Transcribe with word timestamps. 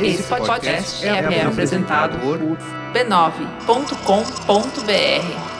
Esse 0.00 0.22
podcast 0.24 1.04
é, 1.04 1.08
é 1.08 1.42
apresentado 1.42 2.18
por 2.18 2.38
b9.com.br. 2.92 5.56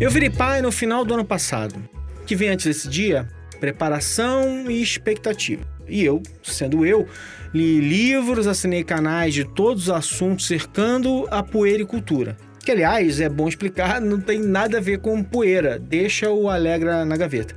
Eu 0.00 0.10
virei 0.10 0.30
pai 0.30 0.62
no 0.62 0.72
final 0.72 1.04
do 1.04 1.14
ano 1.14 1.24
passado. 1.24 1.76
O 2.20 2.24
que 2.24 2.34
vem 2.34 2.48
antes 2.48 2.66
desse 2.66 2.88
dia? 2.88 3.28
Preparação 3.62 4.68
e 4.68 4.82
expectativa. 4.82 5.64
E 5.88 6.04
eu, 6.04 6.20
sendo 6.42 6.84
eu, 6.84 7.06
li 7.54 7.78
livros, 7.78 8.48
assinei 8.48 8.82
canais 8.82 9.32
de 9.32 9.44
todos 9.44 9.84
os 9.84 9.90
assuntos 9.90 10.48
cercando 10.48 11.28
a 11.30 11.44
puericultura. 11.44 12.36
Que, 12.64 12.72
aliás, 12.72 13.20
é 13.20 13.28
bom 13.28 13.46
explicar, 13.46 14.00
não 14.00 14.20
tem 14.20 14.40
nada 14.40 14.78
a 14.78 14.80
ver 14.80 14.98
com 14.98 15.22
poeira, 15.22 15.78
deixa 15.78 16.28
o 16.28 16.50
Alegra 16.50 17.04
na 17.04 17.16
gaveta. 17.16 17.54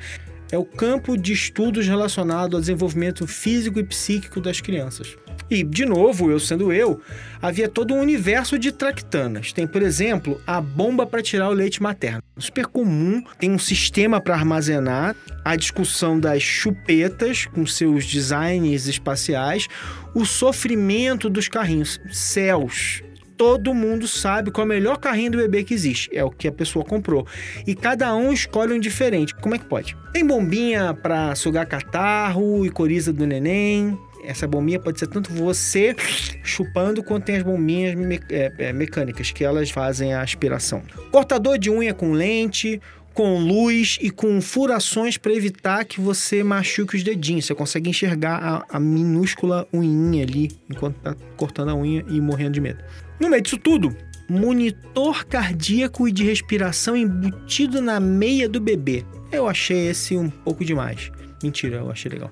É 0.56 0.58
o 0.58 0.64
campo 0.64 1.18
de 1.18 1.34
estudos 1.34 1.86
relacionado 1.86 2.56
ao 2.56 2.62
desenvolvimento 2.62 3.28
físico 3.28 3.78
e 3.78 3.84
psíquico 3.84 4.40
das 4.40 4.62
crianças. 4.62 5.18
E, 5.50 5.62
de 5.62 5.86
novo, 5.86 6.32
eu 6.32 6.40
sendo 6.40 6.72
eu, 6.72 7.02
havia 7.42 7.68
todo 7.68 7.94
um 7.94 8.00
universo 8.00 8.58
de 8.58 8.72
tractanas. 8.72 9.52
Tem, 9.52 9.68
por 9.68 9.82
exemplo, 9.82 10.42
a 10.48 10.62
bomba 10.62 11.06
para 11.06 11.22
tirar 11.22 11.50
o 11.50 11.54
leite 11.54 11.84
materno. 11.84 12.22
Super 12.38 12.68
comum, 12.68 13.22
tem 13.38 13.52
um 13.52 13.60
sistema 13.60 14.22
para 14.22 14.34
armazenar, 14.34 15.14
a 15.44 15.58
discussão 15.58 16.18
das 16.18 16.42
chupetas 16.42 17.46
com 17.48 17.66
seus 17.66 18.06
designs 18.06 18.88
espaciais, 18.88 19.68
o 20.14 20.24
sofrimento 20.24 21.30
dos 21.30 21.50
carrinhos. 21.50 22.00
Céus, 22.10 23.04
todo 23.38 23.74
mundo 23.74 24.08
sabe 24.08 24.52
qual 24.52 24.64
é 24.64 24.66
o 24.66 24.70
melhor 24.70 24.98
carrinho 24.98 25.32
do 25.32 25.38
bebê 25.38 25.64
que 25.64 25.74
existe. 25.74 26.10
É 26.14 26.24
o 26.24 26.30
que 26.30 26.48
a 26.48 26.52
pessoa 26.52 26.84
comprou. 26.84 27.26
E 27.66 27.76
cada 27.76 28.16
um 28.16 28.32
escolhe 28.32 28.74
um 28.74 28.80
diferente. 28.80 29.34
Como 29.36 29.56
é 29.56 29.58
que 29.58 29.66
pode? 29.66 29.96
Tem 30.14 30.26
bombinha 30.26 30.94
para 30.94 31.36
sugar 31.36 31.66
catarro 31.66 32.66
e 32.66 32.70
coriza 32.70 33.12
do 33.12 33.26
neném. 33.26 33.98
Essa 34.24 34.48
bombinha 34.48 34.80
pode 34.80 35.00
ser 35.00 35.08
tanto 35.08 35.32
você 35.32 35.96
chupando 36.44 37.04
quanto 37.04 37.26
tem 37.26 37.38
as 37.38 37.44
bombinhas 37.44 37.94
me 37.96 38.20
é, 38.30 38.52
é, 38.58 38.74
mecânicas 38.74 39.32
que 39.32 39.44
elas 39.44 39.70
fazem 39.70 40.14
a 40.14 40.22
aspiração. 40.22 40.82
Cortador 41.12 41.60
de 41.60 41.70
unha 41.70 41.94
com 41.94 42.12
lente, 42.12 42.82
com 43.14 43.40
luz 43.40 43.98
e 44.02 44.10
com 44.10 44.42
furações 44.42 45.18
para 45.18 45.34
evitar 45.34 45.86
que 45.86 46.02
você 46.02 46.44
machuque 46.44 46.98
os 46.98 47.04
dedinhos. 47.04 47.46
Você 47.46 47.56
consegue 47.56 47.90
enxergar 47.90 48.66
a, 48.70 48.78
a 48.78 48.80
minúscula 48.80 49.68
unhinha 49.72 50.24
ali 50.24 50.52
enquanto 50.70 50.96
tá 50.98 51.16
cortando 51.38 51.70
a 51.70 51.76
unha 51.76 52.04
e 52.10 52.20
morrendo 52.20 52.52
de 52.52 52.62
medo. 52.62 52.84
No 53.20 53.30
meio 53.30 53.42
disso 53.42 53.58
tudo, 53.58 53.96
monitor 54.30 55.26
cardíaco 55.26 56.08
e 56.08 56.12
de 56.12 56.24
respiração 56.24 56.96
embutido 56.96 57.82
na 57.82 58.00
meia 58.00 58.48
do 58.50 58.60
bebê. 58.60 59.04
Eu 59.32 59.48
achei 59.48 59.88
esse 59.88 60.16
um 60.16 60.30
pouco 60.30 60.64
demais. 60.64 61.12
Mentira, 61.44 61.78
eu 61.78 61.92
achei 61.92 62.12
legal 62.12 62.30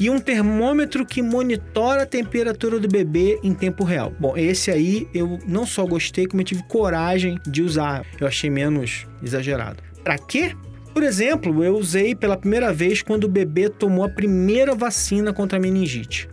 e 0.00 0.08
um 0.08 0.18
termômetro 0.18 1.04
que 1.04 1.20
monitora 1.20 2.04
a 2.04 2.06
temperatura 2.06 2.80
do 2.80 2.88
bebê 2.88 3.38
em 3.42 3.52
tempo 3.52 3.84
real. 3.84 4.10
Bom, 4.18 4.34
esse 4.34 4.70
aí 4.70 5.06
eu 5.12 5.38
não 5.46 5.66
só 5.66 5.84
gostei, 5.84 6.26
como 6.26 6.40
eu 6.40 6.44
tive 6.44 6.62
coragem 6.62 7.38
de 7.46 7.62
usar. 7.62 8.06
Eu 8.18 8.26
achei 8.26 8.48
menos 8.48 9.06
exagerado. 9.22 9.82
Para 10.02 10.16
quê? 10.16 10.56
Por 10.94 11.02
exemplo, 11.02 11.62
eu 11.62 11.76
usei 11.76 12.14
pela 12.14 12.36
primeira 12.36 12.72
vez 12.72 13.02
quando 13.02 13.24
o 13.24 13.28
bebê 13.28 13.68
tomou 13.68 14.02
a 14.02 14.08
primeira 14.08 14.74
vacina 14.74 15.34
contra 15.34 15.58
a 15.58 15.60
meningite. 15.60 16.30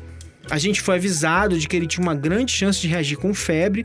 A 0.50 0.58
gente 0.58 0.82
foi 0.82 0.96
avisado 0.96 1.58
de 1.58 1.68
que 1.68 1.76
ele 1.76 1.88
tinha 1.88 2.02
uma 2.02 2.16
grande 2.16 2.52
chance 2.52 2.80
de 2.80 2.88
reagir 2.88 3.18
com 3.18 3.34
febre. 3.34 3.84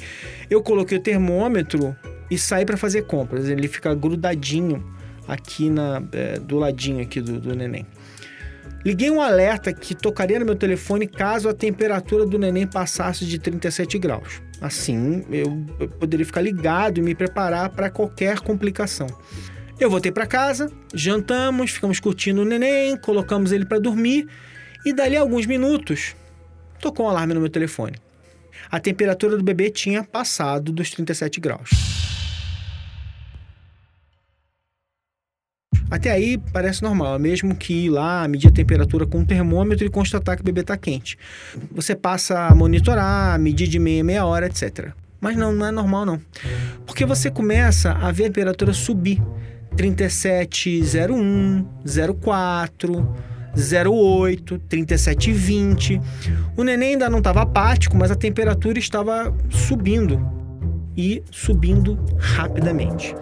Eu 0.48 0.62
coloquei 0.62 0.98
o 0.98 1.00
termômetro 1.00 1.96
e 2.30 2.38
saí 2.38 2.64
para 2.64 2.76
fazer 2.76 3.02
compras. 3.02 3.48
Ele 3.48 3.66
fica 3.66 3.94
grudadinho 3.94 4.84
aqui 5.26 5.68
na, 5.68 6.02
é, 6.12 6.38
do 6.38 6.58
ladinho 6.58 7.02
aqui 7.02 7.20
do, 7.20 7.40
do 7.40 7.54
neném. 7.54 7.86
Liguei 8.84 9.10
um 9.10 9.20
alerta 9.20 9.72
que 9.72 9.94
tocaria 9.94 10.38
no 10.40 10.44
meu 10.44 10.56
telefone 10.56 11.06
caso 11.06 11.48
a 11.48 11.54
temperatura 11.54 12.26
do 12.26 12.38
neném 12.38 12.66
passasse 12.66 13.24
de 13.24 13.38
37 13.38 13.98
graus. 13.98 14.42
Assim, 14.60 15.24
eu, 15.30 15.64
poderia 16.00 16.26
ficar 16.26 16.40
ligado 16.40 16.98
e 16.98 17.02
me 17.02 17.14
preparar 17.14 17.70
para 17.70 17.90
qualquer 17.90 18.40
complicação. 18.40 19.06
Eu 19.78 19.90
voltei 19.90 20.12
para 20.12 20.26
casa, 20.26 20.70
jantamos, 20.94 21.72
ficamos 21.72 21.98
curtindo 21.98 22.42
o 22.42 22.44
neném, 22.44 22.96
colocamos 22.96 23.52
ele 23.52 23.64
para 23.64 23.78
dormir 23.78 24.28
e 24.84 24.92
dali 24.92 25.16
a 25.16 25.20
alguns 25.20 25.46
minutos 25.46 26.14
tocou 26.82 27.06
um 27.06 27.08
alarme 27.08 27.32
no 27.32 27.40
meu 27.40 27.48
telefone. 27.48 27.94
A 28.70 28.78
temperatura 28.78 29.38
do 29.38 29.42
bebê 29.42 29.70
tinha 29.70 30.04
passado 30.04 30.70
dos 30.72 30.90
37 30.90 31.40
graus. 31.40 31.70
Até 35.90 36.10
aí 36.10 36.38
parece 36.52 36.82
normal, 36.82 37.18
mesmo 37.18 37.54
que 37.54 37.84
ir 37.84 37.90
lá 37.90 38.26
medir 38.26 38.48
a 38.48 38.50
temperatura 38.50 39.06
com 39.06 39.18
um 39.18 39.24
termômetro 39.24 39.86
e 39.86 39.90
constatar 39.90 40.36
que 40.36 40.42
o 40.42 40.44
bebê 40.44 40.62
está 40.62 40.76
quente. 40.76 41.18
Você 41.70 41.94
passa 41.94 42.46
a 42.46 42.54
monitorar, 42.54 43.38
medir 43.38 43.68
de 43.68 43.78
meia 43.78 44.02
meia 44.02 44.24
hora, 44.24 44.46
etc. 44.46 44.92
Mas 45.20 45.36
não, 45.36 45.52
não 45.52 45.66
é 45.66 45.70
normal 45.70 46.06
não. 46.06 46.20
Porque 46.86 47.04
você 47.04 47.30
começa 47.30 47.92
a 47.92 48.10
ver 48.10 48.24
a 48.24 48.28
temperatura 48.28 48.72
subir. 48.72 49.22
37,01, 49.76 51.64
04, 52.20 53.14
08, 53.54 54.60
37,20. 54.68 56.00
O 56.56 56.62
neném 56.62 56.90
ainda 56.90 57.10
não 57.10 57.18
estava 57.18 57.42
apático, 57.42 57.96
mas 57.96 58.10
a 58.10 58.14
temperatura 58.14 58.78
estava 58.78 59.34
subindo 59.50 60.20
e 60.96 61.22
subindo 61.30 61.98
rapidamente. 62.18 63.14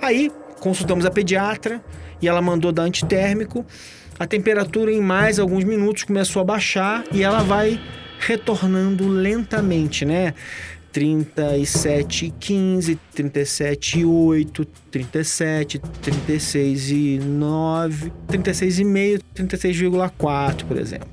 Aí 0.00 0.30
Consultamos 0.60 1.04
a 1.04 1.10
pediatra 1.10 1.80
e 2.20 2.28
ela 2.28 2.40
mandou 2.40 2.72
dar 2.72 2.82
antitérmico. 2.82 3.64
A 4.18 4.26
temperatura 4.26 4.90
em 4.90 5.00
mais 5.00 5.38
alguns 5.38 5.64
minutos 5.64 6.04
começou 6.04 6.40
a 6.40 6.44
baixar 6.44 7.04
e 7.12 7.22
ela 7.22 7.42
vai 7.42 7.80
retornando 8.18 9.06
lentamente, 9.06 10.04
né? 10.04 10.32
37 10.96 12.32
15, 12.40 12.98
37 13.14 14.02
8, 14.02 14.66
37, 14.90 15.78
36 16.00 16.90
e 16.90 17.18
9, 17.22 18.12
36 18.26 18.78
e 18.78 18.84
meio, 18.84 19.20
36,4, 19.34 20.64
por 20.64 20.78
exemplo. 20.78 21.06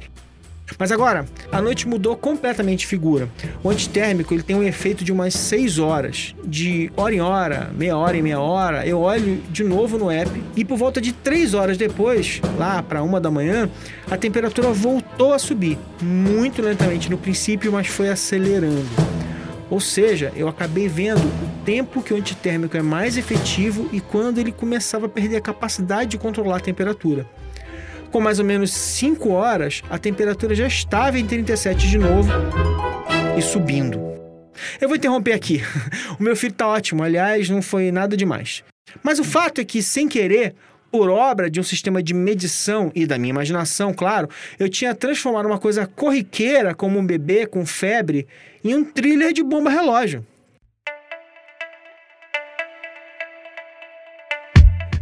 Mas 0.79 0.89
agora, 0.89 1.25
a 1.51 1.61
noite 1.61 1.85
mudou 1.85 2.15
completamente 2.15 2.79
de 2.79 2.87
figura. 2.87 3.27
O 3.61 3.69
antitérmico 3.69 4.33
ele 4.33 4.41
tem 4.41 4.55
um 4.55 4.63
efeito 4.63 5.03
de 5.03 5.11
umas 5.11 5.33
6 5.33 5.79
horas. 5.79 6.33
De 6.45 6.89
hora 6.95 7.13
em 7.13 7.19
hora, 7.19 7.69
meia 7.75 7.97
hora 7.97 8.15
em 8.15 8.21
meia 8.21 8.39
hora, 8.39 8.87
eu 8.87 9.01
olho 9.01 9.43
de 9.51 9.65
novo 9.65 9.97
no 9.97 10.09
app 10.09 10.31
e 10.55 10.63
por 10.63 10.77
volta 10.77 11.01
de 11.01 11.11
3 11.11 11.53
horas 11.53 11.77
depois, 11.77 12.39
lá 12.57 12.81
para 12.81 13.03
uma 13.03 13.19
da 13.19 13.29
manhã, 13.29 13.69
a 14.09 14.15
temperatura 14.15 14.71
voltou 14.71 15.33
a 15.33 15.39
subir. 15.39 15.77
Muito 16.01 16.61
lentamente 16.61 17.11
no 17.11 17.17
princípio, 17.17 17.69
mas 17.69 17.87
foi 17.87 18.07
acelerando. 18.07 19.22
Ou 19.73 19.79
seja, 19.79 20.31
eu 20.35 20.47
acabei 20.47 20.87
vendo 20.87 21.17
o 21.17 21.65
tempo 21.65 22.03
que 22.03 22.13
o 22.13 22.17
antitérmico 22.17 22.77
é 22.77 22.81
mais 22.83 23.17
efetivo 23.17 23.89
e 23.91 23.99
quando 23.99 24.37
ele 24.37 24.51
começava 24.51 25.07
a 25.07 25.09
perder 25.09 25.37
a 25.37 25.41
capacidade 25.41 26.11
de 26.11 26.17
controlar 26.19 26.57
a 26.57 26.59
temperatura 26.59 27.25
com 28.11 28.21
mais 28.21 28.37
ou 28.37 28.45
menos 28.45 28.71
5 28.71 29.29
horas, 29.31 29.81
a 29.89 29.97
temperatura 29.97 30.53
já 30.53 30.67
estava 30.67 31.17
em 31.17 31.25
37 31.25 31.89
de 31.89 31.97
novo 31.97 32.31
e 33.35 33.41
subindo. 33.41 33.99
Eu 34.79 34.87
vou 34.87 34.95
interromper 34.95 35.33
aqui. 35.33 35.63
O 36.19 36.21
meu 36.21 36.35
filho 36.35 36.53
tá 36.53 36.67
ótimo, 36.67 37.01
aliás, 37.01 37.49
não 37.49 37.63
foi 37.63 37.91
nada 37.91 38.15
demais. 38.15 38.63
Mas 39.01 39.17
o 39.17 39.23
fato 39.23 39.59
é 39.59 39.65
que, 39.65 39.81
sem 39.81 40.07
querer, 40.07 40.53
por 40.93 41.09
obra 41.09 41.49
de 41.49 41.59
um 41.59 41.63
sistema 41.63 42.03
de 42.03 42.13
medição 42.13 42.91
e 42.93 43.07
da 43.07 43.17
minha 43.17 43.31
imaginação, 43.31 43.91
claro, 43.91 44.29
eu 44.59 44.69
tinha 44.69 44.93
transformado 44.93 45.47
uma 45.47 45.57
coisa 45.57 45.87
corriqueira, 45.87 46.75
como 46.75 46.99
um 46.99 47.03
bebê 47.03 47.47
com 47.47 47.65
febre, 47.65 48.27
em 48.63 48.75
um 48.75 48.85
thriller 48.85 49.33
de 49.33 49.41
bomba 49.41 49.71
relógio. 49.71 50.23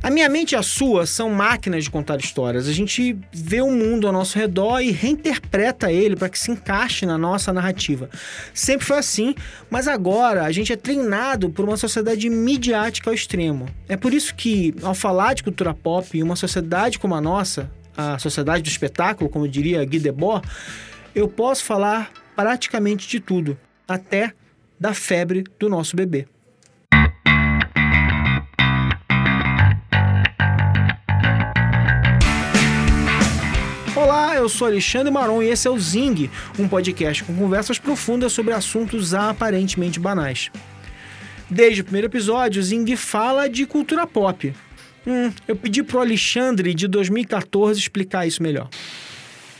A 0.03 0.09
minha 0.09 0.27
mente 0.27 0.53
e 0.53 0.55
a 0.55 0.63
sua 0.63 1.05
são 1.05 1.29
máquinas 1.29 1.83
de 1.83 1.91
contar 1.91 2.19
histórias. 2.19 2.67
A 2.67 2.73
gente 2.73 3.15
vê 3.31 3.61
o 3.61 3.69
mundo 3.69 4.07
ao 4.07 4.13
nosso 4.13 4.35
redor 4.35 4.79
e 4.79 4.89
reinterpreta 4.89 5.91
ele 5.91 6.15
para 6.15 6.27
que 6.27 6.39
se 6.39 6.49
encaixe 6.49 7.05
na 7.05 7.19
nossa 7.19 7.53
narrativa. 7.53 8.09
Sempre 8.51 8.87
foi 8.87 8.97
assim, 8.97 9.35
mas 9.69 9.87
agora 9.87 10.43
a 10.43 10.51
gente 10.51 10.73
é 10.73 10.75
treinado 10.75 11.51
por 11.51 11.65
uma 11.65 11.77
sociedade 11.77 12.27
midiática 12.31 13.11
ao 13.11 13.13
extremo. 13.13 13.67
É 13.87 13.95
por 13.95 14.11
isso 14.11 14.33
que, 14.33 14.73
ao 14.81 14.95
falar 14.95 15.35
de 15.35 15.43
cultura 15.43 15.71
pop 15.71 16.17
em 16.17 16.23
uma 16.23 16.35
sociedade 16.35 16.97
como 16.97 17.13
a 17.13 17.21
nossa, 17.21 17.69
a 17.95 18.17
sociedade 18.17 18.63
do 18.63 18.69
espetáculo, 18.69 19.29
como 19.29 19.47
diria 19.47 19.85
Guy 19.85 19.99
Debord, 19.99 20.47
eu 21.13 21.27
posso 21.27 21.63
falar 21.63 22.11
praticamente 22.35 23.07
de 23.07 23.19
tudo, 23.19 23.55
até 23.87 24.33
da 24.79 24.95
febre 24.95 25.43
do 25.59 25.69
nosso 25.69 25.95
bebê. 25.95 26.25
Eu 34.41 34.49
sou 34.49 34.67
Alexandre 34.67 35.11
Maron 35.11 35.41
e 35.41 35.49
esse 35.49 35.67
é 35.67 35.71
o 35.71 35.79
Zing, 35.79 36.29
um 36.57 36.67
podcast 36.67 37.23
com 37.23 37.35
conversas 37.35 37.77
profundas 37.77 38.33
sobre 38.33 38.53
assuntos 38.53 39.13
aparentemente 39.13 39.99
banais. 39.99 40.49
Desde 41.49 41.81
o 41.81 41.83
primeiro 41.83 42.07
episódio, 42.07 42.59
o 42.59 42.63
Zing 42.63 42.95
fala 42.95 43.47
de 43.47 43.65
cultura 43.65 44.07
pop. 44.07 44.53
Hum, 45.05 45.31
eu 45.47 45.55
pedi 45.55 45.83
pro 45.83 45.99
Alexandre 45.99 46.73
de 46.73 46.87
2014 46.87 47.79
explicar 47.79 48.25
isso 48.25 48.41
melhor. 48.41 48.69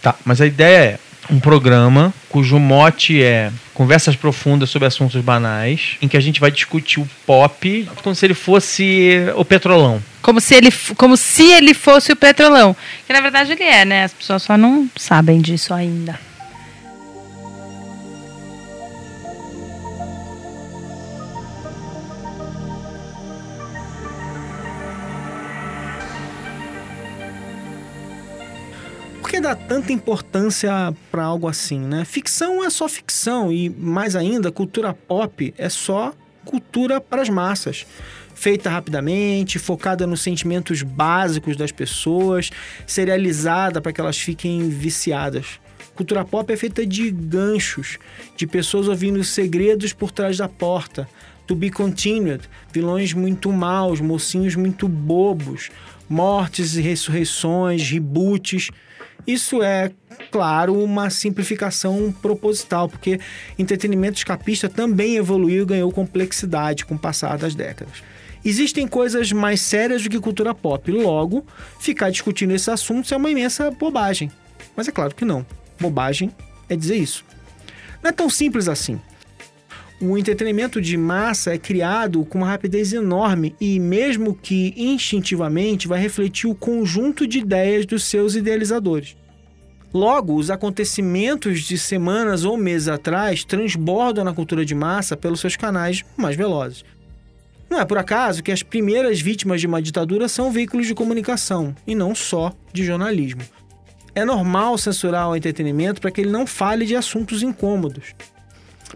Tá, 0.01 0.16
mas 0.25 0.42
a 0.42 0.45
ideia 0.48 0.78
é 0.94 1.00
um 1.30 1.40
programa 1.40 2.14
cujo 2.30 2.58
mote 2.60 3.22
é 3.22 3.52
conversas 3.74 4.16
profundas 4.16 4.70
sobre 4.70 4.88
assuntos 4.88 5.22
banais, 5.22 5.98
em 6.02 6.08
que 6.08 6.18
a 6.18 6.20
gente 6.20 6.40
vai 6.40 6.52
discutir 6.52 7.00
o 7.00 7.10
pop 7.26 7.90
como 8.04 8.16
se 8.16 8.26
ele 8.26 8.34
fosse 8.34 9.18
o 9.36 9.44
petrolão. 9.44 10.02
Como 10.22 10.40
se 10.40 10.56
ele, 10.56 10.70
como 10.96 11.18
se 11.18 11.44
ele 11.52 11.74
fosse 11.74 12.12
o 12.12 12.16
petrolão. 12.16 12.76
Que 13.08 13.14
na 13.14 13.22
verdade 13.22 13.52
ele 13.54 13.64
é, 13.64 13.86
né? 13.86 14.04
As 14.04 14.14
pessoas 14.14 14.44
só 14.44 14.58
não 14.58 14.90
sabem 14.96 15.42
disso 15.42 15.74
ainda. 15.74 16.20
Dá 29.51 29.56
tanta 29.56 29.92
importância 29.92 30.71
para 31.12 31.25
algo 31.25 31.45
assim, 31.45 31.77
né? 31.77 32.06
Ficção 32.06 32.63
é 32.63 32.69
só 32.69 32.88
ficção 32.88 33.51
e, 33.51 33.69
mais 33.69 34.15
ainda, 34.15 34.50
cultura 34.50 34.94
pop 34.94 35.53
é 35.57 35.68
só 35.68 36.13
cultura 36.45 37.01
para 37.01 37.21
as 37.21 37.27
massas. 37.27 37.86
Feita 38.33 38.69
rapidamente, 38.69 39.59
focada 39.59 40.07
nos 40.07 40.21
sentimentos 40.21 40.83
básicos 40.83 41.57
das 41.57 41.69
pessoas, 41.69 42.50
serializada 42.88 43.81
para 43.81 43.92
que 43.92 44.00
elas 44.00 44.18
fiquem 44.18 44.69
viciadas. 44.69 45.59
Cultura 45.95 46.24
pop 46.24 46.51
é 46.51 46.56
feita 46.56 46.86
de 46.86 47.12
ganchos, 47.12 47.98
de 48.38 48.48
pessoas 48.48 48.88
ouvindo 48.88 49.21
segredos 49.21 49.92
por 49.92 50.12
trás 50.12 50.38
da 50.38 50.48
porta. 50.48 51.09
To 51.45 51.56
be 51.56 51.69
continued, 51.69 52.44
vilões 52.71 53.12
muito 53.12 53.51
maus, 53.51 54.00
mocinhos 54.00 54.56
muito 54.56 54.88
bobos, 54.88 55.69
mortes 56.07 56.77
e 56.77 56.81
ressurreições, 56.81 57.81
reboots. 57.89 58.69
Isso 59.26 59.62
é, 59.62 59.92
claro, 60.32 60.74
uma 60.82 61.10
simplificação 61.10 62.14
proposital, 62.22 62.90
porque 62.90 63.20
entretenimento 63.58 64.18
escapista 64.18 64.68
também 64.68 65.16
evoluiu 65.16 65.64
e 65.64 65.66
ganhou 65.66 65.92
complexidade 65.92 66.86
com 66.86 66.96
o 66.96 67.00
passar 67.00 67.38
das 67.38 67.56
décadas. 67.56 68.04
Existem 68.44 68.88
coisas 68.88 69.32
mais 69.32 69.62
sérias 69.62 70.02
do 70.02 70.10
que 70.10 70.20
cultura 70.20 70.54
pop, 70.54 70.92
logo, 70.92 71.46
ficar 71.80 72.10
discutindo 72.10 72.52
esses 72.52 72.70
assuntos 72.70 73.12
é 73.12 73.18
uma 73.18 73.30
imensa 73.30 73.70
bobagem. 73.70 74.32
Mas 74.76 74.88
é 74.88 74.92
claro 74.92 75.14
que 75.14 75.24
não. 75.24 75.46
Bobagem 75.80 76.32
é 76.68 76.76
dizer 76.76 76.96
isso. 76.96 77.24
Não 78.02 78.10
é 78.10 78.12
tão 78.12 78.30
simples 78.30 78.68
assim. 78.68 79.00
O 80.01 80.18
entretenimento 80.18 80.81
de 80.81 80.98
massa 80.98 81.53
é 81.53 81.59
criado 81.59 82.25
com 82.25 82.39
uma 82.39 82.48
rapidez 82.48 82.92
enorme 82.92 83.56
e, 83.62 83.80
mesmo 83.80 84.33
que 84.33 84.74
instintivamente, 84.75 85.88
vai 85.88 86.00
refletir 86.00 86.50
o 86.50 86.56
conjunto 86.56 87.27
de 87.27 87.38
ideias 87.38 87.86
dos 87.86 88.06
seus 88.06 88.36
idealizadores. 88.36 89.15
Logo, 89.94 90.33
os 90.33 90.50
acontecimentos 90.50 91.62
de 91.62 91.77
semanas 91.77 92.44
ou 92.45 92.57
meses 92.57 92.88
atrás 92.88 93.44
transbordam 93.44 94.24
na 94.24 94.33
cultura 94.33 94.65
de 94.65 94.74
massa 94.74 95.15
pelos 95.15 95.39
seus 95.39 95.56
canais 95.56 96.03
mais 96.18 96.36
velozes. 96.36 96.83
Não 97.69 97.80
é 97.80 97.86
por 97.86 98.00
acaso 98.00 98.42
que 98.42 98.51
as 98.51 98.63
primeiras 98.63 99.21
vítimas 99.21 99.62
de 99.62 99.68
uma 99.68 99.83
ditadura 99.83 100.27
são 100.27 100.51
veículos 100.51 100.88
de 100.88 100.95
comunicação 100.95 101.75
e 101.86 101.94
não 101.94 102.15
só 102.15 102.51
de 102.74 102.83
jornalismo. 102.83 103.44
É 104.15 104.25
normal 104.25 104.80
censurar 104.80 105.30
o 105.30 105.36
entretenimento 105.36 106.01
para 106.01 106.09
que 106.09 106.21
ele 106.21 106.31
não 106.31 106.48
fale 106.48 106.88
de 106.88 106.95
assuntos 106.95 107.44
incômodos. 107.44 108.15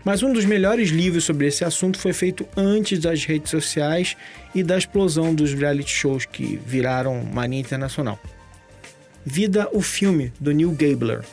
Mas 0.06 0.22
um 0.22 0.32
dos 0.32 0.46
melhores 0.46 0.90
livros 0.90 1.24
sobre 1.24 1.48
esse 1.48 1.66
assunto 1.66 1.98
foi 1.98 2.14
feito 2.14 2.48
antes 2.56 3.00
das 3.00 3.26
redes 3.26 3.50
sociais 3.50 4.16
e 4.54 4.62
da 4.62 4.78
explosão 4.78 5.34
dos 5.34 5.52
reality 5.52 5.90
shows 5.90 6.28
que 6.28 6.58
viraram 6.64 7.26
mania 7.26 7.60
internacional. 7.60 8.20
Vida 9.26 9.68
o 9.74 9.82
Filme, 9.82 10.32
do 10.40 10.52
Neil 10.52 10.72
Gabler. 10.72 11.26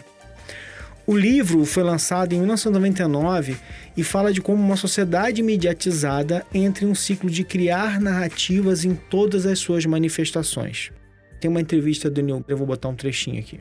O 1.06 1.14
livro 1.14 1.66
foi 1.66 1.82
lançado 1.82 2.32
em 2.32 2.38
1999 2.38 3.58
e 3.94 4.02
fala 4.02 4.32
de 4.32 4.40
como 4.40 4.62
uma 4.62 4.76
sociedade 4.76 5.42
mediatizada 5.42 6.46
entra 6.54 6.86
em 6.86 6.88
um 6.88 6.94
ciclo 6.94 7.28
de 7.28 7.44
criar 7.44 8.00
narrativas 8.00 8.86
em 8.86 8.94
todas 8.94 9.44
as 9.44 9.58
suas 9.58 9.84
manifestações. 9.84 10.90
Tem 11.38 11.50
uma 11.50 11.60
entrevista 11.60 12.08
do 12.08 12.22
Neil, 12.22 12.42
eu 12.48 12.56
vou 12.56 12.66
botar 12.66 12.88
um 12.88 12.94
trechinho 12.94 13.38
aqui. 13.38 13.60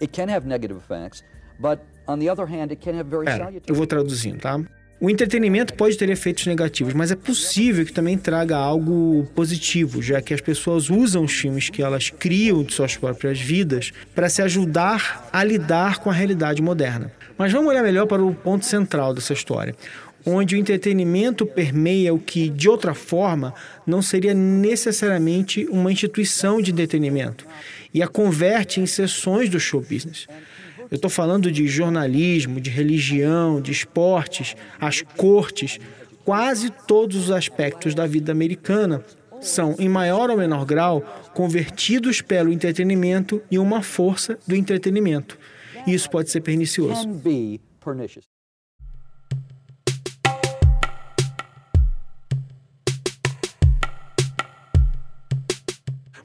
It 0.00 0.08
can 0.12 0.34
have 0.34 0.48
negative 0.48 0.80
effects, 0.80 1.22
but 1.60 1.78
on 2.06 2.18
the 2.18 2.30
other 2.30 2.46
hand, 2.46 2.70
it 2.70 2.76
can 2.76 2.98
have 2.98 3.08
very 3.08 3.24
Pera, 3.24 3.44
salutary. 3.44 3.62
eu 3.66 3.74
vou 3.74 3.86
traduzindo, 3.86 4.38
tá? 4.38 4.60
O 5.00 5.10
entretenimento 5.10 5.74
pode 5.74 5.98
ter 5.98 6.08
efeitos 6.08 6.46
negativos, 6.46 6.94
mas 6.94 7.10
é 7.10 7.16
possível 7.16 7.84
que 7.84 7.92
também 7.92 8.16
traga 8.16 8.56
algo 8.56 9.28
positivo, 9.34 10.00
já 10.00 10.22
que 10.22 10.32
as 10.32 10.40
pessoas 10.40 10.88
usam 10.88 11.24
os 11.24 11.32
filmes 11.32 11.68
que 11.68 11.82
elas 11.82 12.10
criam 12.10 12.62
de 12.62 12.72
suas 12.72 12.96
próprias 12.96 13.38
vidas 13.38 13.92
para 14.14 14.28
se 14.28 14.40
ajudar 14.40 15.28
a 15.32 15.42
lidar 15.42 15.98
com 15.98 16.08
a 16.08 16.12
realidade 16.12 16.62
moderna. 16.62 17.12
Mas 17.36 17.52
vamos 17.52 17.68
olhar 17.68 17.82
melhor 17.82 18.06
para 18.06 18.22
o 18.22 18.32
ponto 18.32 18.64
central 18.64 19.12
dessa 19.12 19.32
história, 19.32 19.74
onde 20.24 20.54
o 20.54 20.58
entretenimento 20.58 21.44
permeia 21.44 22.14
o 22.14 22.18
que, 22.18 22.48
de 22.48 22.68
outra 22.68 22.94
forma, 22.94 23.52
não 23.86 24.00
seria 24.00 24.32
necessariamente 24.32 25.66
uma 25.70 25.92
instituição 25.92 26.62
de 26.62 26.70
entretenimento 26.70 27.46
e 27.92 28.02
a 28.02 28.08
converte 28.08 28.80
em 28.80 28.86
sessões 28.86 29.50
do 29.50 29.60
show 29.60 29.80
business. 29.80 30.26
Eu 30.94 30.96
estou 30.96 31.10
falando 31.10 31.50
de 31.50 31.66
jornalismo, 31.66 32.60
de 32.60 32.70
religião, 32.70 33.60
de 33.60 33.72
esportes, 33.72 34.54
as 34.80 35.02
cortes. 35.02 35.80
Quase 36.24 36.70
todos 36.70 37.16
os 37.16 37.30
aspectos 37.32 37.96
da 37.96 38.06
vida 38.06 38.30
americana 38.30 39.02
são, 39.40 39.74
em 39.80 39.88
maior 39.88 40.30
ou 40.30 40.36
menor 40.36 40.64
grau, 40.64 41.00
convertidos 41.34 42.22
pelo 42.22 42.52
entretenimento 42.52 43.42
em 43.50 43.58
uma 43.58 43.82
força 43.82 44.38
do 44.46 44.54
entretenimento. 44.54 45.36
Isso 45.84 46.08
pode 46.08 46.30
ser 46.30 46.42
pernicioso. 46.42 47.08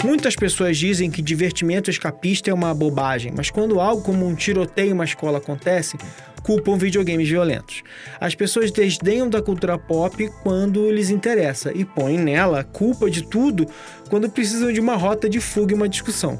Muitas 0.03 0.33
pessoas 0.33 0.77
dizem 0.77 1.11
que 1.11 1.21
divertimento 1.21 1.89
escapista 1.89 2.49
é 2.49 2.53
uma 2.53 2.73
bobagem, 2.73 3.33
mas 3.35 3.49
quando 3.49 3.81
algo 3.81 4.01
como 4.01 4.25
um 4.25 4.33
tiroteio 4.33 4.91
em 4.91 4.93
uma 4.93 5.03
escola 5.03 5.39
acontece, 5.39 5.97
culpam 6.41 6.77
videogames 6.77 7.27
violentos. 7.27 7.83
As 8.17 8.33
pessoas 8.33 8.71
desdenham 8.71 9.29
da 9.29 9.41
cultura 9.41 9.77
pop 9.77 10.29
quando 10.41 10.89
lhes 10.89 11.09
interessa 11.09 11.73
e 11.75 11.83
põem 11.83 12.17
nela 12.17 12.63
culpa 12.63 13.09
de 13.09 13.23
tudo 13.23 13.67
quando 14.09 14.29
precisam 14.29 14.71
de 14.71 14.79
uma 14.79 14.95
rota 14.95 15.29
de 15.29 15.41
fuga 15.41 15.73
e 15.73 15.75
uma 15.75 15.89
discussão. 15.89 16.39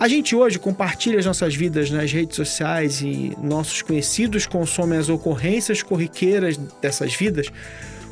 A 0.00 0.08
gente 0.08 0.34
hoje 0.34 0.58
compartilha 0.58 1.18
as 1.18 1.26
nossas 1.26 1.54
vidas 1.54 1.90
nas 1.90 2.10
redes 2.10 2.36
sociais 2.36 3.02
e 3.02 3.36
nossos 3.42 3.82
conhecidos 3.82 4.46
consomem 4.46 4.98
as 4.98 5.10
ocorrências 5.10 5.82
corriqueiras 5.82 6.56
dessas 6.80 7.14
vidas 7.14 7.48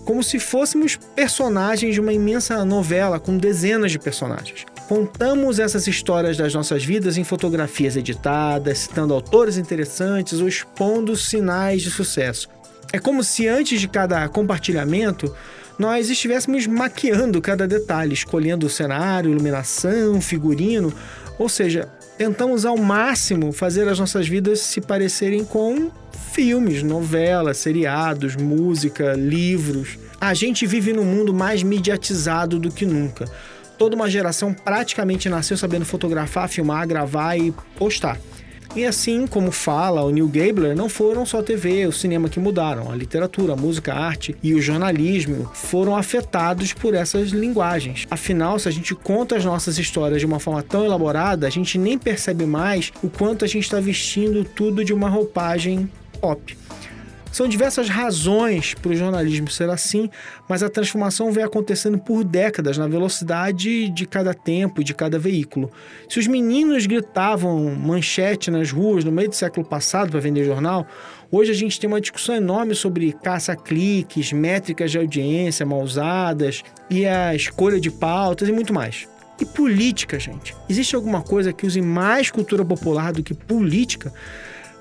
como 0.06 0.22
se 0.22 0.38
fôssemos 0.38 0.96
personagens 1.16 1.92
de 1.92 2.00
uma 2.00 2.12
imensa 2.12 2.64
novela 2.64 3.18
com 3.18 3.36
dezenas 3.36 3.90
de 3.90 3.98
personagens. 3.98 4.64
Contamos 4.88 5.58
essas 5.58 5.88
histórias 5.88 6.36
das 6.36 6.54
nossas 6.54 6.84
vidas 6.84 7.18
em 7.18 7.24
fotografias 7.24 7.96
editadas, 7.96 8.78
citando 8.78 9.12
autores 9.12 9.56
interessantes 9.58 10.40
ou 10.40 10.46
expondo 10.46 11.16
sinais 11.16 11.82
de 11.82 11.90
sucesso. 11.90 12.48
É 12.92 13.00
como 13.00 13.24
se 13.24 13.48
antes 13.48 13.80
de 13.80 13.88
cada 13.88 14.28
compartilhamento 14.28 15.34
nós 15.76 16.08
estivéssemos 16.08 16.68
maquiando 16.68 17.42
cada 17.42 17.66
detalhe, 17.66 18.14
escolhendo 18.14 18.66
o 18.66 18.70
cenário, 18.70 19.32
iluminação, 19.32 20.20
figurino, 20.20 20.94
ou 21.38 21.48
seja, 21.48 21.88
tentamos 22.16 22.64
ao 22.64 22.76
máximo 22.76 23.52
fazer 23.52 23.88
as 23.88 23.98
nossas 23.98 24.26
vidas 24.26 24.60
se 24.60 24.80
parecerem 24.80 25.44
com 25.44 25.90
filmes, 26.32 26.82
novelas, 26.82 27.58
seriados, 27.58 28.36
música, 28.36 29.12
livros. 29.14 29.98
A 30.20 30.34
gente 30.34 30.66
vive 30.66 30.92
num 30.92 31.04
mundo 31.04 31.32
mais 31.32 31.62
mediatizado 31.62 32.58
do 32.58 32.70
que 32.70 32.86
nunca. 32.86 33.26
Toda 33.78 33.94
uma 33.94 34.08
geração 34.08 34.54
praticamente 34.54 35.28
nasceu 35.28 35.56
sabendo 35.56 35.84
fotografar, 35.84 36.48
filmar, 36.48 36.86
gravar 36.86 37.36
e 37.36 37.52
postar. 37.78 38.18
E 38.76 38.84
assim 38.84 39.26
como 39.26 39.50
fala 39.50 40.02
o 40.02 40.10
Neil 40.10 40.28
Gabler, 40.28 40.76
não 40.76 40.86
foram 40.86 41.24
só 41.24 41.38
a 41.38 41.42
TV 41.42 41.86
o 41.86 41.92
cinema 41.92 42.28
que 42.28 42.38
mudaram. 42.38 42.92
A 42.92 42.94
literatura, 42.94 43.54
a 43.54 43.56
música, 43.56 43.94
a 43.94 43.98
arte 43.98 44.36
e 44.42 44.52
o 44.52 44.60
jornalismo 44.60 45.50
foram 45.54 45.96
afetados 45.96 46.74
por 46.74 46.92
essas 46.92 47.30
linguagens. 47.30 48.06
Afinal, 48.10 48.58
se 48.58 48.68
a 48.68 48.70
gente 48.70 48.94
conta 48.94 49.34
as 49.34 49.46
nossas 49.46 49.78
histórias 49.78 50.20
de 50.20 50.26
uma 50.26 50.38
forma 50.38 50.62
tão 50.62 50.84
elaborada, 50.84 51.46
a 51.46 51.50
gente 51.50 51.78
nem 51.78 51.96
percebe 51.96 52.44
mais 52.44 52.92
o 53.02 53.08
quanto 53.08 53.46
a 53.46 53.48
gente 53.48 53.64
está 53.64 53.80
vestindo 53.80 54.44
tudo 54.44 54.84
de 54.84 54.92
uma 54.92 55.08
roupagem 55.08 55.90
pop. 56.20 56.54
São 57.36 57.46
diversas 57.46 57.90
razões 57.90 58.72
para 58.72 58.92
o 58.92 58.94
jornalismo 58.94 59.50
ser 59.50 59.68
assim, 59.68 60.08
mas 60.48 60.62
a 60.62 60.70
transformação 60.70 61.30
vem 61.30 61.44
acontecendo 61.44 61.98
por 61.98 62.24
décadas 62.24 62.78
na 62.78 62.88
velocidade 62.88 63.90
de 63.90 64.06
cada 64.06 64.32
tempo 64.32 64.80
e 64.80 64.84
de 64.84 64.94
cada 64.94 65.18
veículo. 65.18 65.70
Se 66.08 66.18
os 66.18 66.26
meninos 66.26 66.86
gritavam 66.86 67.76
manchete 67.76 68.50
nas 68.50 68.70
ruas 68.70 69.04
no 69.04 69.12
meio 69.12 69.28
do 69.28 69.34
século 69.34 69.66
passado 69.66 70.10
para 70.10 70.18
vender 70.18 70.44
jornal, 70.44 70.86
hoje 71.30 71.50
a 71.50 71.54
gente 71.54 71.78
tem 71.78 71.86
uma 71.86 72.00
discussão 72.00 72.34
enorme 72.34 72.74
sobre 72.74 73.12
caça-cliques, 73.12 74.32
métricas 74.32 74.90
de 74.90 74.96
audiência 74.96 75.66
mal 75.66 75.82
usadas 75.82 76.62
e 76.88 77.04
a 77.04 77.34
escolha 77.34 77.78
de 77.78 77.90
pautas 77.90 78.48
e 78.48 78.52
muito 78.52 78.72
mais. 78.72 79.06
E 79.38 79.44
política, 79.44 80.18
gente? 80.18 80.56
Existe 80.70 80.96
alguma 80.96 81.20
coisa 81.20 81.52
que 81.52 81.66
use 81.66 81.82
mais 81.82 82.30
cultura 82.30 82.64
popular 82.64 83.12
do 83.12 83.22
que 83.22 83.34
política? 83.34 84.10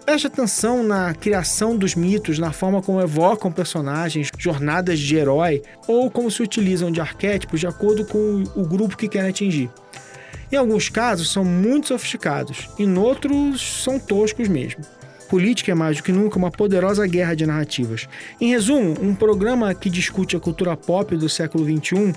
Preste 0.05 0.27
atenção 0.27 0.83
na 0.83 1.15
criação 1.15 1.75
dos 1.75 1.95
mitos, 1.95 2.37
na 2.37 2.51
forma 2.51 2.79
como 2.79 3.01
evocam 3.01 3.51
personagens, 3.51 4.29
jornadas 4.37 4.99
de 4.99 5.15
herói, 5.15 5.63
ou 5.87 6.11
como 6.11 6.29
se 6.29 6.43
utilizam 6.43 6.91
de 6.91 7.01
arquétipos 7.01 7.59
de 7.59 7.65
acordo 7.65 8.05
com 8.05 8.43
o 8.55 8.63
grupo 8.63 8.95
que 8.95 9.07
querem 9.07 9.31
atingir. 9.31 9.67
Em 10.51 10.57
alguns 10.57 10.89
casos 10.89 11.31
são 11.31 11.43
muito 11.43 11.87
sofisticados, 11.87 12.69
em 12.77 12.95
outros 12.95 13.83
são 13.83 13.97
toscos 13.97 14.47
mesmo. 14.47 14.83
Política 15.27 15.71
é 15.71 15.75
mais 15.75 15.97
do 15.97 16.03
que 16.03 16.11
nunca 16.11 16.37
uma 16.37 16.51
poderosa 16.51 17.07
guerra 17.07 17.33
de 17.33 17.47
narrativas. 17.47 18.07
Em 18.39 18.51
resumo, 18.51 18.95
um 19.01 19.15
programa 19.15 19.73
que 19.73 19.89
discute 19.89 20.37
a 20.37 20.39
cultura 20.39 20.77
pop 20.77 21.17
do 21.17 21.27
século 21.27 21.65
XXI 21.65 22.13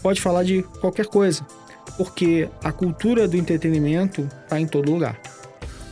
pode 0.00 0.20
falar 0.20 0.44
de 0.44 0.62
qualquer 0.80 1.06
coisa, 1.06 1.44
porque 1.96 2.48
a 2.62 2.70
cultura 2.70 3.26
do 3.26 3.36
entretenimento 3.36 4.28
está 4.44 4.60
em 4.60 4.68
todo 4.68 4.92
lugar. 4.92 5.20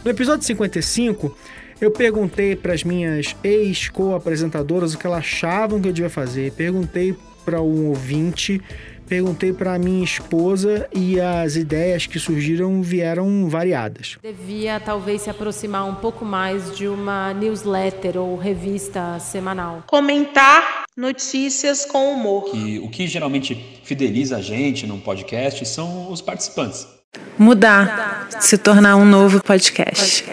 No 0.05 0.11
episódio 0.11 0.45
55, 0.45 1.33
eu 1.81 1.89
perguntei 1.89 2.57
para 2.57 2.73
as 2.73 2.83
minhas 2.83 3.37
ex-co-apresentadoras 3.45 4.95
o 4.95 4.99
que 4.99 5.07
elas 5.07 5.21
achavam 5.21 5.81
que 5.81 5.87
eu 5.87 5.93
devia 5.93 6.11
fazer. 6.11 6.51
Perguntei 6.55 7.17
para 7.45 7.63
um 7.63 7.87
ouvinte, 7.87 8.61
perguntei 9.07 9.53
para 9.53 9.79
minha 9.79 10.03
esposa 10.03 10.89
e 10.93 11.21
as 11.21 11.55
ideias 11.55 12.05
que 12.05 12.19
surgiram 12.19 12.83
vieram 12.83 13.49
variadas. 13.49 14.19
Devia 14.21 14.81
talvez 14.81 15.23
se 15.23 15.31
aproximar 15.31 15.89
um 15.89 15.95
pouco 15.95 16.25
mais 16.25 16.77
de 16.77 16.89
uma 16.89 17.33
newsletter 17.33 18.17
ou 18.17 18.37
revista 18.37 19.21
semanal. 19.21 19.85
Comentar 19.87 20.83
notícias 20.97 21.85
com 21.85 22.13
humor. 22.13 22.51
E 22.53 22.81
o 22.81 22.89
que 22.89 23.07
geralmente 23.07 23.55
fideliza 23.85 24.39
a 24.39 24.43
gente 24.43 24.85
num 24.85 24.99
podcast 24.99 25.65
são 25.65 26.11
os 26.11 26.21
participantes. 26.21 27.02
Mudar, 27.39 28.29
se 28.41 28.59
tornar 28.59 28.97
um 28.97 29.05
novo 29.05 29.43
podcast. 29.43 30.25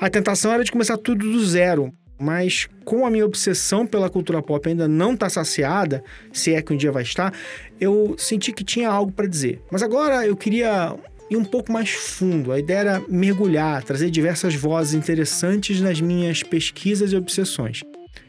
A 0.00 0.10
tentação 0.10 0.52
era 0.52 0.64
de 0.64 0.72
começar 0.72 0.98
tudo 0.98 1.30
do 1.30 1.44
zero, 1.44 1.92
mas 2.18 2.68
como 2.84 3.06
a 3.06 3.10
minha 3.10 3.24
obsessão 3.24 3.86
pela 3.86 4.10
cultura 4.10 4.42
pop 4.42 4.68
ainda 4.68 4.88
não 4.88 5.14
está 5.14 5.28
saciada, 5.28 6.02
se 6.32 6.52
é 6.52 6.60
que 6.60 6.72
um 6.72 6.76
dia 6.76 6.90
vai 6.90 7.02
estar, 7.02 7.32
eu 7.80 8.14
senti 8.18 8.52
que 8.52 8.64
tinha 8.64 8.88
algo 8.88 9.12
para 9.12 9.26
dizer. 9.26 9.62
Mas 9.70 9.82
agora 9.82 10.26
eu 10.26 10.36
queria 10.36 10.94
ir 11.30 11.36
um 11.36 11.44
pouco 11.44 11.72
mais 11.72 11.90
fundo. 11.90 12.52
A 12.52 12.58
ideia 12.58 12.78
era 12.78 13.02
mergulhar, 13.08 13.82
trazer 13.82 14.10
diversas 14.10 14.54
vozes 14.54 14.94
interessantes 14.94 15.80
nas 15.80 16.00
minhas 16.00 16.42
pesquisas 16.42 17.12
e 17.12 17.16
obsessões. 17.16 17.82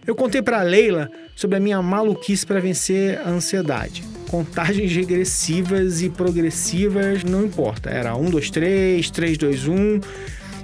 Eu 0.05 0.15
contei 0.15 0.41
para 0.41 0.61
Leila 0.61 1.09
sobre 1.35 1.57
a 1.57 1.59
minha 1.59 1.81
maluquice 1.81 2.45
para 2.45 2.59
vencer 2.59 3.19
a 3.19 3.29
ansiedade. 3.29 4.03
Contagens 4.29 4.93
regressivas 4.93 6.01
e 6.01 6.09
progressivas, 6.09 7.23
não 7.23 7.45
importa. 7.45 7.89
Era 7.89 8.15
1, 8.15 8.29
2, 8.29 8.49
3, 8.49 9.09
3, 9.09 9.37
2, 9.37 9.67
1. 9.67 9.99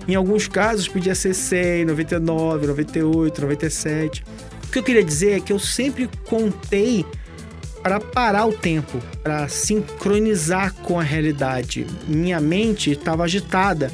Em 0.08 0.16
alguns 0.16 0.48
casos 0.48 0.88
podia 0.88 1.16
ser 1.16 1.34
100, 1.34 1.86
99, 1.86 2.68
98, 2.68 3.42
97. 3.42 4.24
O 4.66 4.72
que 4.72 4.80
eu 4.80 4.84
queria 4.84 5.04
dizer 5.04 5.38
é 5.38 5.40
que 5.40 5.54
eu 5.54 5.60
sempre 5.60 6.10
contei 6.26 7.06
para 7.84 8.00
parar 8.00 8.46
o 8.46 8.54
tempo, 8.54 8.98
para 9.22 9.48
sincronizar 9.50 10.74
com 10.76 11.00
a 11.00 11.04
realidade. 11.04 11.86
Minha 12.08 12.40
mente 12.40 12.92
estava 12.92 13.26
agitada. 13.26 13.92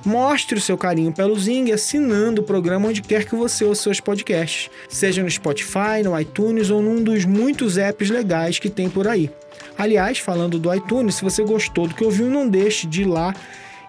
Mostre 0.03 0.57
o 0.57 0.61
seu 0.61 0.77
carinho 0.77 1.11
pelo 1.11 1.37
Zing 1.39 1.71
assinando 1.71 2.41
o 2.41 2.43
programa 2.43 2.89
onde 2.89 3.01
quer 3.01 3.25
que 3.25 3.35
você 3.35 3.63
ouça 3.63 3.83
seus 3.83 3.99
podcasts, 3.99 4.69
seja 4.89 5.21
no 5.21 5.29
Spotify, 5.29 6.01
no 6.03 6.19
iTunes 6.19 6.69
ou 6.69 6.81
num 6.81 7.03
dos 7.03 7.23
muitos 7.23 7.77
apps 7.77 8.09
legais 8.09 8.57
que 8.57 8.69
tem 8.69 8.89
por 8.89 9.07
aí. 9.07 9.29
Aliás, 9.77 10.17
falando 10.17 10.57
do 10.57 10.73
iTunes, 10.73 11.15
se 11.15 11.23
você 11.23 11.43
gostou 11.43 11.87
do 11.87 11.93
que 11.93 12.03
ouviu, 12.03 12.29
não 12.29 12.47
deixe 12.47 12.87
de 12.87 13.03
ir 13.03 13.05
lá 13.05 13.33